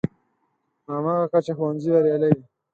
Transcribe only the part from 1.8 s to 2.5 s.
بریالی وي.